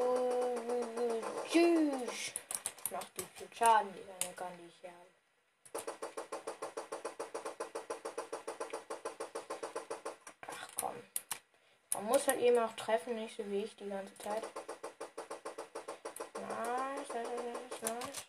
jo, 0.66 0.80
jo, 0.96 1.20
tschüss. 1.48 2.32
Macht 2.90 3.16
die 3.90 4.68
ich 4.68 4.76
hier 4.80 4.90
habe. 4.90 5.10
Ach 10.48 10.68
komm. 10.76 10.94
Man 11.94 12.04
muss 12.04 12.26
halt 12.26 12.40
eben 12.40 12.58
auch 12.58 12.72
treffen, 12.76 13.14
nicht 13.14 13.36
so 13.36 13.48
wie 13.50 13.64
ich 13.64 13.76
die 13.76 13.88
ganze 13.88 14.16
Zeit. 14.18 14.42
Nice, 16.34 17.08
nice, 17.08 17.28
nice, 17.28 17.82
nice. 17.82 18.26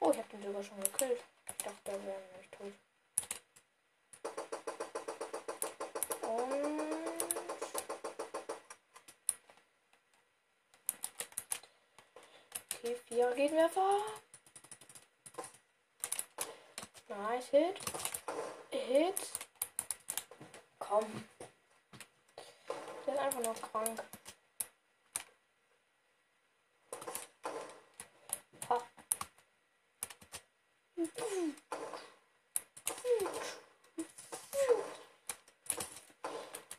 Oh, 0.00 0.10
ich 0.10 0.18
hab 0.18 0.30
den 0.30 0.42
sogar 0.42 0.62
schon 0.62 0.80
gekillt. 0.80 1.22
Ich 1.48 1.64
dachte, 1.64 1.80
der 1.86 2.04
wäre 2.04 2.22
nicht 2.38 2.52
tot. 2.52 2.72
Okay, 12.84 12.96
vier 13.08 13.30
Gegenwerfer. 13.34 13.98
Nice 17.08 17.48
Hit. 17.48 17.80
Hit. 18.70 19.14
Komm. 20.78 21.24
Der 23.06 23.14
ist 23.14 23.20
einfach 23.20 23.40
nur 23.40 23.54
krank. 23.54 24.02
Ha. 28.68 28.82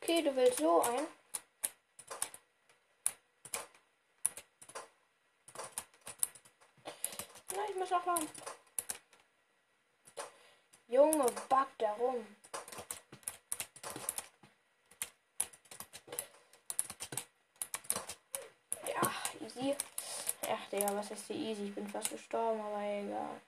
Okay, 0.02 0.22
du 0.22 0.36
willst 0.36 0.60
so 0.60 0.84
ein. 0.84 1.08
Nein, 7.56 7.68
ich 7.70 7.76
muss 7.78 7.92
auch 7.94 8.06
lang. 8.06 8.28
Junge, 10.88 11.32
back 11.48 11.70
da 11.78 11.94
rum. 11.94 12.26
Ja, 18.86 19.02
easy. 19.40 19.76
Ach, 20.50 20.70
Digga, 20.70 20.94
was 20.96 21.05
ist 21.16 21.28
hier 21.28 21.36
easy? 21.38 21.64
Ich 21.66 21.76
bin 21.76 21.88
fast 21.88 22.10
gestorben, 22.10 22.60
aber 22.60 22.82
egal. 22.82 23.42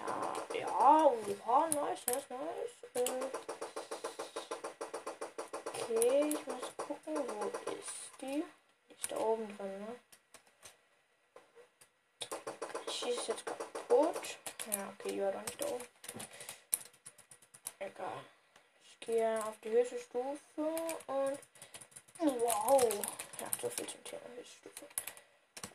Ja, 0.00 0.58
ja, 0.58 1.06
oha, 1.06 1.66
nice, 1.68 2.06
nice, 2.06 2.28
nice. 2.30 3.10
Okay, 5.66 6.28
ich 6.28 6.46
muss 6.46 6.76
gucken, 6.76 7.16
wo 7.16 7.70
ist 7.70 8.20
die? 8.20 8.44
Die 8.88 8.94
ist 8.94 9.10
da 9.10 9.16
oben 9.18 9.56
drin, 9.56 9.80
ne? 9.80 9.94
schießt 12.88 13.28
jetzt 13.28 13.46
kaputt. 13.46 14.38
Ja, 14.70 14.92
okay, 14.94 15.12
die 15.12 15.22
war 15.22 15.32
doch 15.32 15.42
nicht 15.42 15.60
da 15.60 15.66
oben. 15.66 15.84
Egal. 17.80 18.24
Ich 18.84 19.00
gehe 19.00 19.44
auf 19.44 19.58
die 19.64 19.70
höchste 19.70 19.98
Stufe 19.98 20.38
und. 21.08 21.38
Wow! 22.18 23.21
So 23.60 23.68
viel 23.70 23.86
zum 23.86 24.02
Thema 24.02 24.22
höchste 24.36 24.56
Stufe. 24.58 24.86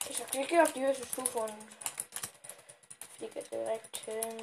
Ich 0.10 0.48
gehe 0.48 0.62
auf 0.62 0.74
die 0.74 0.86
höchste 0.86 1.06
Stufe 1.06 1.40
und 1.40 1.54
fliege 3.18 3.42
direkt 3.44 3.98
hin. 3.98 4.40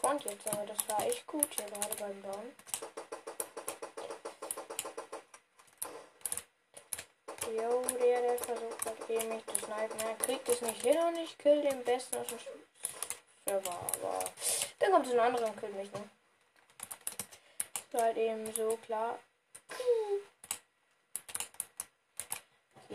Front 0.00 0.24
jetzt, 0.24 0.46
aber 0.48 0.66
das 0.66 0.78
war 0.88 1.06
echt 1.06 1.26
gut 1.26 1.46
hier 1.56 1.66
gerade 1.66 1.94
beim 1.96 2.22
Bauen. 2.22 2.52
Jo, 7.46 7.82
der, 7.98 8.20
der 8.22 8.38
versucht 8.38 8.84
hat 8.84 9.10
eben 9.10 9.28
mich 9.28 9.46
zu 9.46 9.56
snipen. 9.64 10.00
Er 10.00 10.14
kriegt 10.16 10.48
es 10.48 10.60
nicht 10.60 10.82
hin 10.82 10.98
und 10.98 11.16
ich 11.18 11.38
kill 11.38 11.62
den 11.62 11.82
besten 11.82 12.16
aus 12.16 12.26
dem 12.26 12.38
Server. 13.46 13.70
Aber 13.70 14.24
dann 14.78 14.92
kommt 14.92 15.06
es 15.06 15.12
ein 15.12 15.20
anderer 15.20 15.46
und 15.46 15.60
killt 15.60 15.74
mich, 15.74 15.92
ne? 15.92 16.10
Ist 17.90 18.02
halt 18.02 18.16
eben 18.16 18.52
so 18.54 18.76
klar. 18.78 19.18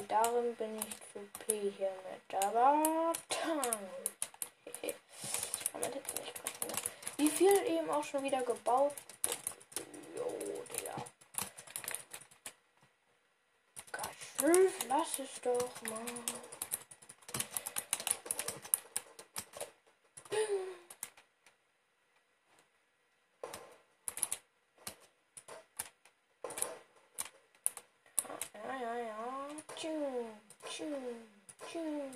Darin 0.08 0.56
bin 0.56 0.77
ich 0.77 0.97
zu 1.12 1.19
P 1.45 1.71
hier 1.77 1.91
mit. 2.12 2.43
Aber 2.43 3.13
dann. 3.29 3.62
Kann 5.71 5.82
man 5.82 5.93
jetzt 5.93 6.13
nicht 6.19 6.34
rechnen. 6.43 6.77
Wie 7.17 7.29
viel 7.29 7.65
eben 7.65 7.89
auch 7.89 8.03
schon 8.03 8.23
wieder 8.23 8.41
gebaut 8.41 8.93
Fünf, 14.43 14.73
lass 14.89 15.19
es 15.19 15.39
doch 15.41 15.82
mal. 15.84 16.03
Ja, 28.53 28.75
ja, 28.82 28.97
ja. 28.97 29.47
Tschü, 29.77 30.25
tschü, 30.67 30.86
tschü. 31.65 32.12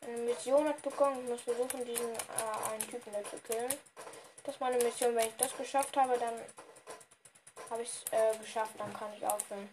Eine 0.00 0.23
Mission 0.34 0.66
hat 0.66 0.82
bekommen. 0.82 1.20
Ich 1.22 1.30
muss 1.30 1.40
versuchen, 1.42 1.84
diesen 1.84 2.12
äh, 2.12 2.72
einen 2.72 2.88
Typen 2.88 3.12
da 3.12 3.22
zu 3.30 3.36
killen. 3.38 3.72
Das 4.42 4.54
ist 4.54 4.60
meine 4.60 4.76
Mission. 4.82 5.14
Wenn 5.14 5.28
ich 5.28 5.36
das 5.38 5.56
geschafft 5.56 5.96
habe, 5.96 6.18
dann 6.18 6.34
habe 7.70 7.82
ich 7.82 7.88
es 7.88 8.12
äh, 8.12 8.36
geschafft. 8.38 8.74
Dann 8.78 8.92
kann 8.92 9.12
ich 9.16 9.24
aufhören. 9.24 9.68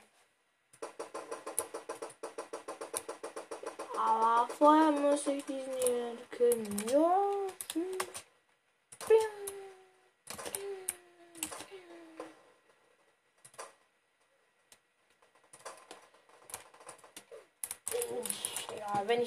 Aber 3.98 4.48
vorher 4.54 4.92
muss 4.92 5.28
ich 5.28 5.44
diesen 5.46 5.74
hier 5.78 6.18
killen. 6.32 6.90
Ja. 6.90 7.21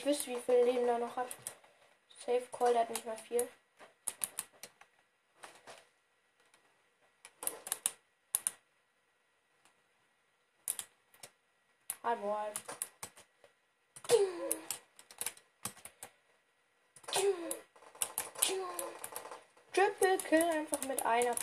Ich 0.04 0.10
wüsste, 0.10 0.32
wie 0.32 0.40
viel 0.40 0.64
Leben 0.64 0.86
da 0.86 0.98
noch 0.98 1.16
hat. 1.16 1.28
Safe 2.26 2.46
Call, 2.52 2.74
der 2.74 2.82
hat 2.82 2.90
nicht 2.90 3.06
mehr 3.06 3.16
viel. 3.16 3.48
Hallo, 12.02 12.36
hallo. 12.36 12.52
Triple 19.72 20.18
Kill 20.18 20.42
einfach 20.42 20.82
mit 20.86 21.02
einer 21.06 21.34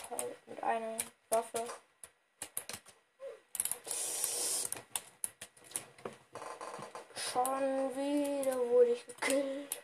mit 0.45 0.61
einer 0.61 0.97
Waffe. 1.31 1.65
Schon 7.15 7.95
wieder 7.95 8.10
wurde 8.91 8.99
ich 8.99 9.05
gekillt. 9.05 9.77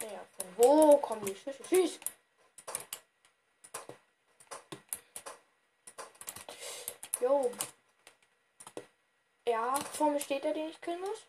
Ja, 0.00 0.26
von 0.36 0.56
wo 0.56 0.96
kommen 0.98 1.24
die 1.26 1.36
Schüsse? 1.36 1.62
Schieß! 1.68 1.98
Jo. 7.20 7.50
Ja, 9.48 9.74
vor 9.92 10.10
mir 10.10 10.20
steht 10.20 10.44
er, 10.44 10.52
den 10.52 10.68
ich 10.68 10.80
killen 10.80 11.00
muss. 11.00 11.26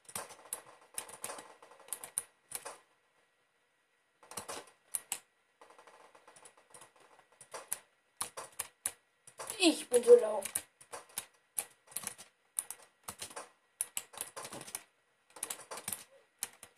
Ich 9.70 9.90
bin 9.90 10.02
so 10.02 10.16
lau. 10.16 10.42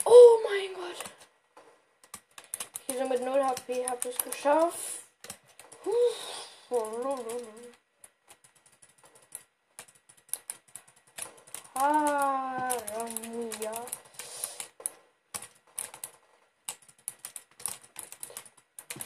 Oh 0.06 0.40
mein 0.44 0.74
Gott. 0.74 0.98
Hier 2.88 2.98
so 2.98 3.08
mit 3.08 3.22
0 3.22 3.40
Okay, 3.52 3.86
hab 3.88 4.04
es 4.04 4.18
geschafft. 4.18 5.04
Haramia. 11.76 13.86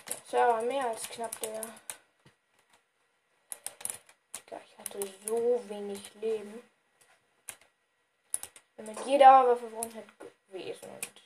Das 0.06 0.32
war 0.32 0.54
aber 0.54 0.62
mehr 0.62 0.88
als 0.88 1.10
knapp, 1.10 1.38
der. 1.42 1.62
Ich 4.66 4.78
hatte 4.94 5.08
so 5.26 5.62
wenig 5.70 6.14
Leben. 6.16 6.62
Bin 8.76 8.86
mit 8.86 9.06
jeder 9.06 9.48
Waffe 9.48 9.66
One-Hit 9.74 10.06
gewesen. 10.48 10.90
Und 10.90 11.22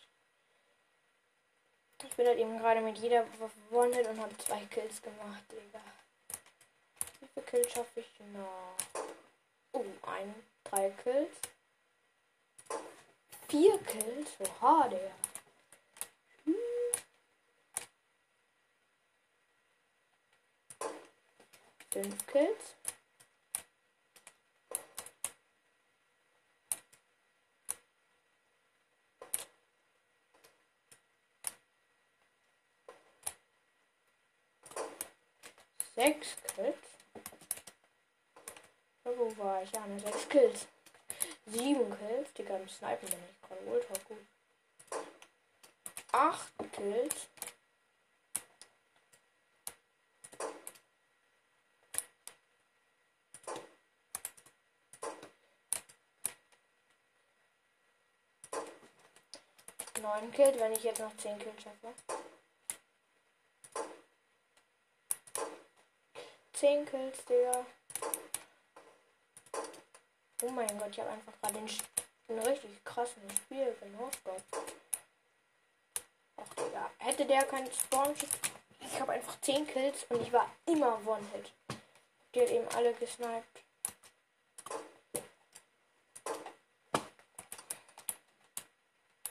ich 2.04 2.16
bin 2.16 2.28
halt 2.28 2.38
eben 2.38 2.58
gerade 2.58 2.82
mit 2.82 2.98
jeder 2.98 3.26
Waffe 3.40 3.60
One-Hit 3.72 4.08
und 4.08 4.20
habe 4.20 4.38
zwei 4.38 4.66
Kills 4.66 5.02
gemacht, 5.02 5.44
Digga. 5.52 5.82
Wie 7.20 7.28
viele 7.34 7.46
Kills 7.46 7.72
schaffe 7.72 8.00
ich 8.00 8.20
noch? 8.34 8.76
Oh, 9.74 9.86
ein, 10.04 10.36
drei 10.66 10.90
Kills. 11.04 11.36
Vier 13.48 13.78
Kills? 13.80 14.32
Oha, 14.40 14.88
Digga. 14.90 15.12
Fünf 21.90 22.28
Kills. 22.28 22.76
Sechs 35.98 36.36
Kills. 36.54 36.76
Wo 39.04 39.36
war 39.38 39.64
ich? 39.64 39.72
Ja, 39.72 39.84
ne, 39.88 40.00
sechs 40.00 40.30
Kills. 40.30 40.68
Sieben 41.48 41.98
Kills. 41.98 42.32
Digga, 42.34 42.56
im 42.58 42.70
Snipen 42.70 43.10
bin 43.10 43.18
ich 43.32 43.42
gerade 43.42 43.62
ultra 43.66 43.94
gut. 44.08 45.02
Acht 46.12 46.54
Kills. 46.72 47.16
Neun 60.00 60.32
Kills, 60.32 60.60
wenn 60.60 60.74
ich 60.74 60.84
jetzt 60.84 61.00
noch 61.00 61.18
zehn 61.18 61.40
Kills 61.40 61.64
schaffe. 61.64 62.27
10 66.60 66.88
Kills, 66.88 67.24
Digga. 67.26 67.64
Oh 70.42 70.50
mein 70.50 70.80
Gott, 70.80 70.90
ich 70.90 71.00
habe 71.00 71.12
einfach 71.12 71.34
gerade 71.40 71.54
den, 71.54 71.70
den 72.28 72.40
richtig 72.40 72.84
krassen 72.84 73.22
Spiel 73.30 73.76
benutzt. 73.80 74.22
Ach, 76.36 76.54
Digga. 76.56 76.90
Hätte 76.98 77.26
der 77.26 77.44
keinen 77.44 77.72
Spawn 77.72 78.16
Ich 78.80 79.00
habe 79.00 79.12
einfach 79.12 79.40
10 79.42 79.68
Kills 79.68 80.06
und 80.10 80.20
ich 80.20 80.34
war 80.34 80.50
immer 80.66 81.00
One-Hit. 81.06 81.54
Die 82.34 82.42
hat 82.42 82.50
eben 82.50 82.68
alle 82.70 82.92
gesniped. 82.96 83.64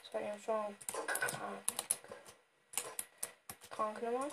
Das 0.01 0.15
war 0.15 0.21
ja 0.21 0.39
schon 0.39 0.77
krank. 1.09 1.63
Krank 3.71 4.03
Nummer. 4.03 4.29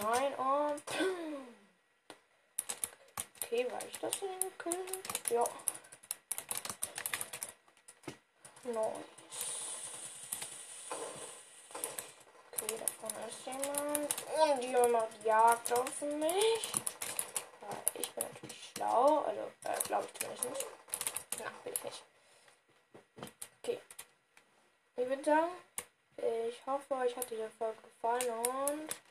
Nein, 0.00 0.34
und. 0.34 1.47
Okay, 3.50 3.66
war 3.70 3.80
ich 3.82 3.98
das 3.98 4.14
in 4.20 4.28
den 4.40 4.58
Kill? 4.58 4.74
Ja. 5.30 5.44
Nice. 8.64 8.94
Okay, 12.52 12.74
da 12.78 12.86
vorne 13.00 13.26
ist 13.26 13.46
jemand. 13.46 14.14
Und 14.36 14.62
die 14.62 14.92
macht 14.92 15.24
Jagd 15.24 15.72
auf 15.72 16.00
mich. 16.02 16.72
Ich 17.94 18.10
bin 18.10 18.24
natürlich 18.24 18.70
schlau. 18.74 19.20
Also, 19.20 19.50
äh, 19.64 19.80
glaube 19.84 20.06
ich 20.12 20.20
zumindest 20.20 20.50
nicht. 20.50 20.66
Na, 21.38 21.50
bin 21.64 21.72
ich 21.72 21.84
nicht. 21.84 22.04
Okay. 23.62 23.80
Ich 24.96 25.08
würde 25.08 25.24
sagen, 25.24 25.52
ich 26.18 26.66
hoffe, 26.66 26.94
euch 26.96 27.16
hat 27.16 27.30
diese 27.30 27.48
Folge 27.48 27.78
gefallen 27.80 28.28
und. 28.28 29.07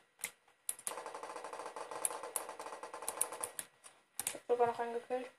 sogar 4.58 4.72
noch 4.72 4.78
eingekillt. 4.80 5.30